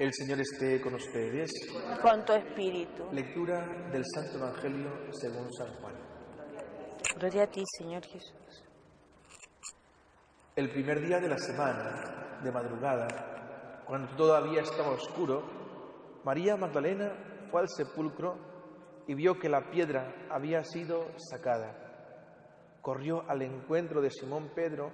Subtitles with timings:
[0.00, 1.50] El Señor esté con ustedes.
[2.00, 3.04] Con tu espíritu.
[3.12, 5.94] Lectura del Santo Evangelio según San Juan.
[7.18, 8.64] Gloria a ti, Señor Jesús.
[10.56, 15.42] El primer día de la semana, de madrugada, cuando todavía estaba oscuro,
[16.24, 18.38] María Magdalena fue al sepulcro
[19.06, 22.78] y vio que la piedra había sido sacada.
[22.80, 24.92] Corrió al encuentro de Simón Pedro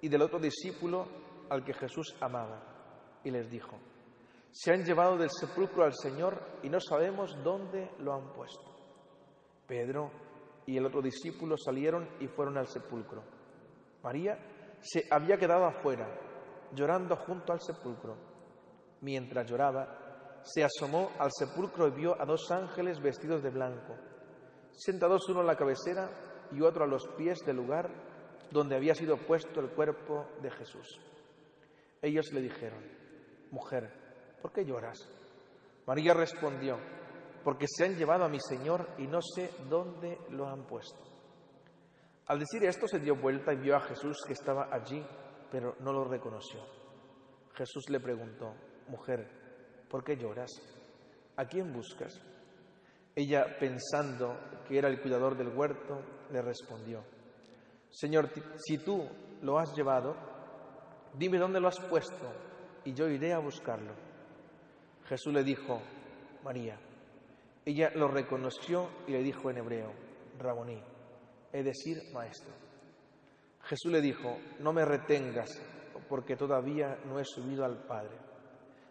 [0.00, 1.08] y del otro discípulo
[1.50, 3.80] al que Jesús amaba y les dijo,
[4.50, 8.64] se han llevado del sepulcro al Señor y no sabemos dónde lo han puesto.
[9.66, 10.10] Pedro
[10.66, 13.22] y el otro discípulo salieron y fueron al sepulcro.
[14.02, 14.38] María
[14.80, 16.08] se había quedado afuera,
[16.72, 18.16] llorando junto al sepulcro.
[19.00, 23.94] Mientras lloraba, se asomó al sepulcro y vio a dos ángeles vestidos de blanco,
[24.72, 26.10] sentados uno en la cabecera
[26.52, 27.90] y otro a los pies del lugar
[28.50, 31.00] donde había sido puesto el cuerpo de Jesús.
[32.00, 32.82] Ellos le dijeron,
[33.50, 34.07] Mujer,
[34.40, 34.98] ¿por qué lloras?
[35.86, 36.78] María respondió,
[37.42, 41.00] porque se han llevado a mi Señor y no sé dónde lo han puesto.
[42.26, 45.02] Al decir esto se dio vuelta y vio a Jesús que estaba allí,
[45.50, 46.60] pero no lo reconoció.
[47.54, 48.54] Jesús le preguntó,
[48.88, 49.26] mujer,
[49.88, 50.50] ¿por qué lloras?
[51.36, 52.20] ¿A quién buscas?
[53.14, 54.36] Ella, pensando
[54.68, 57.02] que era el cuidador del huerto, le respondió,
[57.90, 59.08] Señor, si tú
[59.40, 60.14] lo has llevado,
[61.14, 62.30] dime dónde lo has puesto
[62.84, 64.07] y yo iré a buscarlo.
[65.08, 65.80] Jesús le dijo,
[66.44, 66.78] María.
[67.64, 69.92] Ella lo reconoció y le dijo en hebreo,
[70.38, 70.82] Raboní,
[71.52, 72.52] es decir, maestro.
[73.64, 75.50] Jesús le dijo, no me retengas,
[76.08, 78.16] porque todavía no he subido al Padre.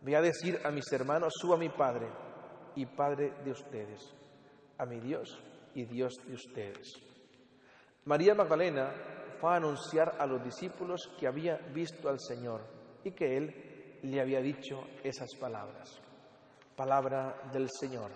[0.00, 2.08] Voy a decir a mis hermanos, suba a mi Padre
[2.74, 4.14] y Padre de ustedes,
[4.78, 5.38] a mi Dios
[5.74, 6.94] y Dios de ustedes.
[8.04, 8.92] María Magdalena
[9.40, 12.62] fue a anunciar a los discípulos que había visto al Señor
[13.04, 13.67] y que Él
[14.02, 16.00] le había dicho esas palabras.
[16.76, 18.10] Palabra del Señor.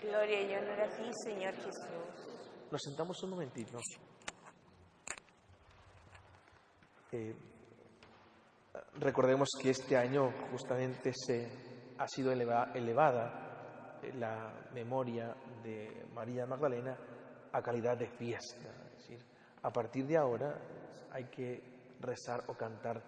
[0.00, 2.32] Gloria y honor a ti, Señor Jesús.
[2.70, 3.78] Nos sentamos un momentito.
[7.12, 7.34] Eh,
[8.94, 11.48] recordemos que este año justamente se
[11.98, 16.96] ha sido elevada la memoria de María Magdalena
[17.52, 18.70] a calidad de fiesta.
[18.92, 19.18] Es decir,
[19.62, 20.58] a partir de ahora
[21.10, 21.62] hay que
[22.00, 23.02] rezar o cantar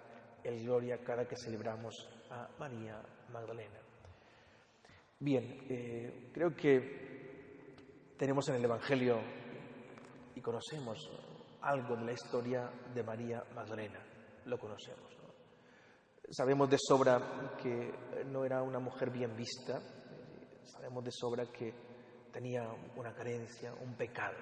[0.45, 1.95] el Gloria cada que celebramos
[2.31, 3.01] a María
[3.33, 3.81] Magdalena.
[5.19, 9.19] Bien, eh, creo que tenemos en el Evangelio
[10.35, 10.99] y conocemos
[11.63, 14.01] algo de la historia de María Magdalena,
[14.45, 15.13] lo conocemos.
[16.31, 17.93] Sabemos de sobra que
[18.27, 19.81] no era una mujer bien vista,
[20.65, 21.73] sabemos de sobra que
[22.33, 22.63] tenía
[22.97, 24.37] una carencia, un pecado.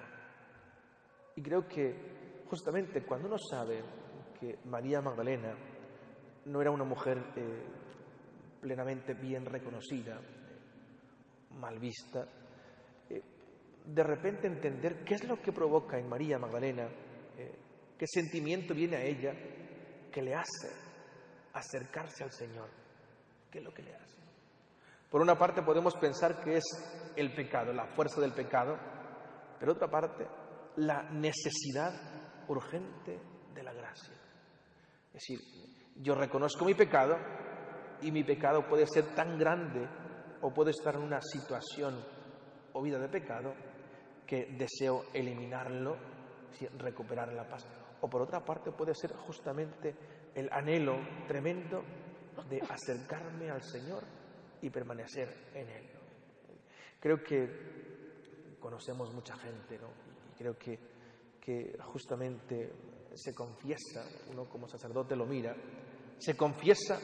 [1.35, 3.83] Y creo que justamente cuando uno sabe
[4.39, 5.55] que María Magdalena
[6.45, 7.63] no era una mujer eh,
[8.61, 10.19] plenamente bien reconocida,
[11.51, 12.25] mal vista,
[13.09, 13.21] eh,
[13.85, 16.87] de repente entender qué es lo que provoca en María Magdalena,
[17.37, 17.55] eh,
[17.97, 19.33] qué sentimiento viene a ella
[20.11, 20.69] que le hace
[21.53, 22.69] acercarse al Señor,
[23.51, 24.17] qué es lo que le hace.
[25.09, 26.63] Por una parte podemos pensar que es
[27.15, 28.77] el pecado, la fuerza del pecado,
[29.59, 30.25] pero otra parte,
[30.77, 31.93] la necesidad
[32.47, 33.19] urgente
[33.53, 34.13] de la gracia.
[35.13, 35.39] Es decir,
[35.97, 37.15] yo reconozco mi pecado
[38.01, 39.87] y mi pecado puede ser tan grande
[40.41, 42.03] o puedo estar en una situación
[42.73, 43.53] o vida de pecado
[44.25, 45.95] que deseo eliminarlo,
[46.79, 47.67] recuperar la paz.
[48.01, 49.95] O por otra parte puede ser justamente
[50.33, 51.83] el anhelo tremendo
[52.49, 54.03] de acercarme al Señor
[54.61, 55.89] y permanecer en Él.
[56.99, 59.89] Creo que conocemos mucha gente, ¿no?
[60.31, 60.79] Y creo que,
[61.39, 62.73] que justamente
[63.15, 65.55] se confiesa, uno como sacerdote lo mira,
[66.17, 66.99] se confiesa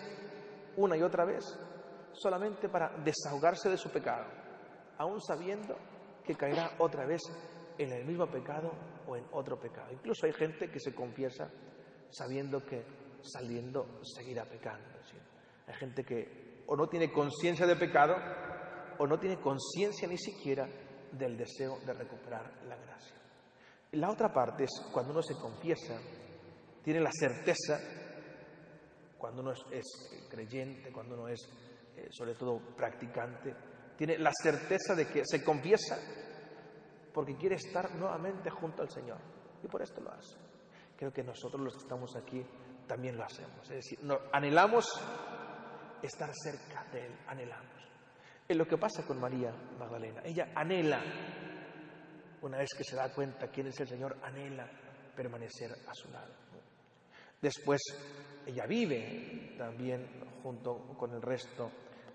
[0.78, 1.44] una y otra vez
[2.14, 4.26] solamente para desahogarse de su pecado,
[4.98, 5.76] aún sabiendo
[6.24, 7.22] que caerá otra vez
[7.78, 8.72] en el mismo pecado
[9.08, 9.92] o en otro pecado.
[9.92, 11.50] Incluso hay gente que se confiesa
[12.10, 12.84] sabiendo que
[13.22, 14.88] saliendo seguirá pecando.
[15.68, 18.16] Hay gente que o no tiene conciencia de pecado
[18.98, 20.68] o no tiene conciencia ni siquiera
[21.12, 23.16] del deseo de recuperar la gracia.
[23.94, 26.00] La otra parte es cuando uno se confiesa,
[26.84, 27.80] tiene la certeza
[29.18, 31.40] cuando uno es, creyente, cuando uno es
[31.96, 33.54] eh, sobre todo practicante,
[33.98, 35.98] tiene la certeza de que se confiesa
[37.14, 39.18] porque quiere estar nuevamente junto al Señor.
[39.62, 40.38] Y por esto lo hace.
[40.96, 42.46] Creo que nosotros los que estamos aquí
[42.88, 43.70] también lo hacemos.
[43.70, 44.00] Es decir,
[44.32, 44.86] anhelamos
[46.02, 47.80] estar cerca de Él, anhelamos.
[48.48, 50.22] Es lo que pasa con María Magdalena.
[50.24, 51.02] Ella anhela,
[52.42, 54.70] una vez que se da cuenta quién es el Señor, anhela
[55.16, 56.34] permanecer a su lado.
[57.42, 57.82] Después,
[58.46, 60.08] ella vive también
[60.44, 61.72] junto con el resto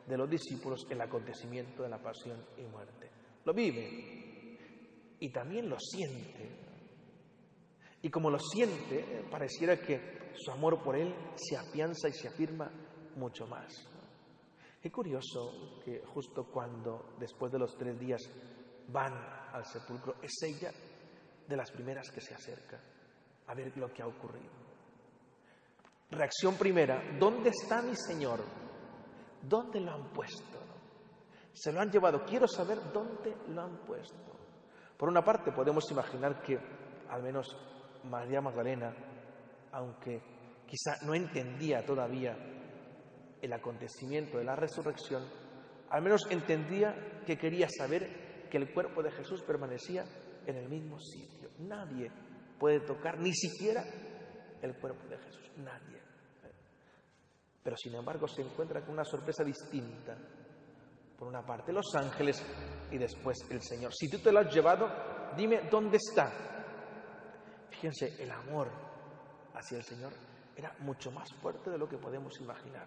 [0.07, 3.11] de los discípulos el acontecimiento de la pasión y muerte.
[3.45, 4.59] Lo vive
[5.19, 6.65] y también lo siente.
[8.03, 12.71] Y como lo siente, pareciera que su amor por Él se afianza y se afirma
[13.17, 13.73] mucho más.
[14.83, 18.21] Qué curioso que justo cuando, después de los tres días,
[18.89, 19.13] van
[19.53, 20.71] al sepulcro, es ella
[21.47, 22.81] de las primeras que se acerca
[23.47, 24.65] a ver lo que ha ocurrido.
[26.11, 28.41] Reacción primera, ¿dónde está mi Señor?
[29.43, 30.59] ¿Dónde lo han puesto?
[31.53, 34.33] Se lo han llevado, quiero saber dónde lo han puesto.
[34.97, 36.59] Por una parte, podemos imaginar que
[37.09, 37.57] al menos
[38.05, 38.95] María Magdalena,
[39.73, 40.21] aunque
[40.67, 42.37] quizá no entendía todavía
[43.41, 45.23] el acontecimiento de la resurrección,
[45.91, 48.24] al menos entendía que quería saber
[48.55, 50.05] que el cuerpo de Jesús permanecía
[50.47, 51.49] en el mismo sitio.
[51.59, 52.09] Nadie
[52.57, 53.83] puede tocar ni siquiera
[54.63, 56.01] el cuerpo de Jesús, nadie.
[57.65, 60.17] Pero sin embargo se encuentra con una sorpresa distinta.
[61.19, 62.47] Por una parte los ángeles
[62.93, 63.93] y después el Señor.
[63.93, 64.87] Si tú te lo has llevado,
[65.37, 66.31] dime dónde está.
[67.71, 68.71] Fíjense, el amor
[69.53, 70.13] hacia el Señor
[70.55, 72.87] era mucho más fuerte de lo que podemos imaginar.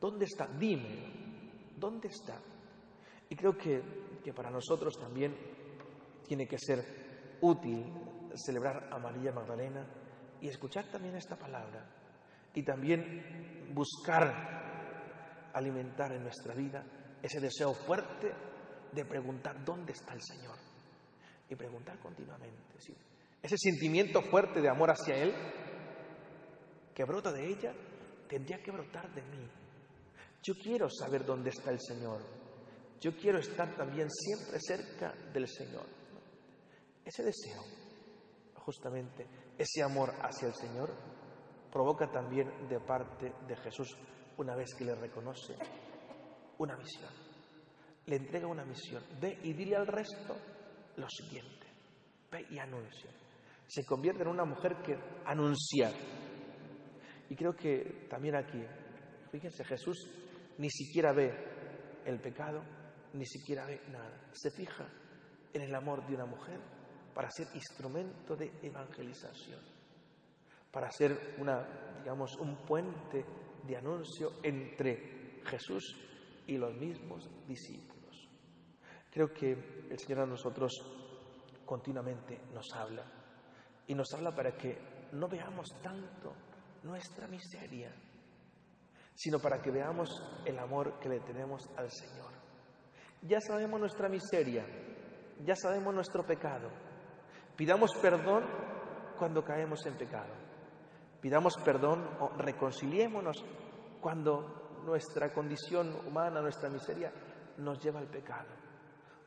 [0.00, 0.46] ¿Dónde está?
[0.46, 2.40] Dime, ¿dónde está?
[3.28, 3.82] Y creo que,
[4.24, 5.36] que para nosotros también
[6.26, 7.92] tiene que ser útil
[8.34, 9.86] celebrar a María Magdalena
[10.40, 11.84] y escuchar también esta palabra
[12.54, 16.84] y también buscar alimentar en nuestra vida
[17.22, 18.32] ese deseo fuerte
[18.92, 20.56] de preguntar dónde está el Señor
[21.48, 22.76] y preguntar continuamente.
[23.42, 25.32] Ese sentimiento fuerte de amor hacia Él
[26.94, 27.72] que brota de ella
[28.28, 29.48] tendría que brotar de mí.
[30.42, 32.20] Yo quiero saber dónde está el Señor.
[33.00, 35.86] Yo quiero estar también siempre cerca del Señor.
[37.04, 37.62] Ese deseo,
[38.54, 40.92] justamente, ese amor hacia el Señor,
[41.70, 43.96] provoca también de parte de Jesús,
[44.36, 45.56] una vez que le reconoce,
[46.58, 47.12] una misión.
[48.06, 49.02] Le entrega una misión.
[49.20, 50.36] Ve y dile al resto
[50.96, 51.66] lo siguiente.
[52.30, 53.10] Ve y anuncia.
[53.66, 55.92] Se convierte en una mujer que anuncia
[57.30, 58.62] y creo que también aquí,
[59.30, 60.08] fíjense, Jesús
[60.56, 61.30] ni siquiera ve
[62.04, 62.62] el pecado,
[63.18, 64.30] ni siquiera ve nada.
[64.32, 64.86] Se fija
[65.52, 66.60] en el amor de una mujer
[67.12, 69.60] para ser instrumento de evangelización,
[70.70, 73.24] para ser una, digamos, un puente
[73.66, 75.96] de anuncio entre Jesús
[76.46, 78.28] y los mismos discípulos.
[79.10, 80.72] Creo que el Señor a nosotros
[81.64, 83.04] continuamente nos habla
[83.86, 84.78] y nos habla para que
[85.12, 86.34] no veamos tanto
[86.84, 87.92] nuestra miseria,
[89.14, 92.47] sino para que veamos el amor que le tenemos al Señor.
[93.22, 94.64] Ya sabemos nuestra miseria,
[95.44, 96.70] ya sabemos nuestro pecado.
[97.56, 98.44] Pidamos perdón
[99.18, 100.32] cuando caemos en pecado.
[101.20, 103.44] Pidamos perdón o reconciliémonos
[104.00, 107.12] cuando nuestra condición humana, nuestra miseria
[107.56, 108.48] nos lleva al pecado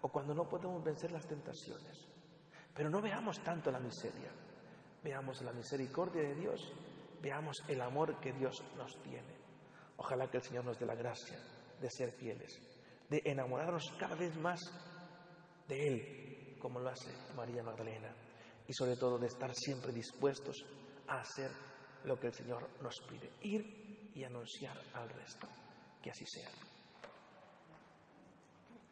[0.01, 2.07] o cuando no podemos vencer las tentaciones.
[2.74, 4.31] Pero no veamos tanto la miseria,
[5.03, 6.74] veamos la misericordia de Dios
[7.21, 9.36] veamos el amor que Dios nos tiene.
[9.98, 11.38] Ojalá que el Señor nos dé la gracia
[11.79, 12.60] de ser fieles,
[13.12, 14.62] de enamorarnos cada vez más
[15.68, 18.15] de Él, como lo hace María Magdalena,
[18.65, 20.65] y sobre todo de estar siempre dispuestos
[21.10, 21.51] a hacer
[22.06, 25.46] lo que el Señor nos pide, ir y anunciar al resto.
[26.01, 26.50] Que así sea.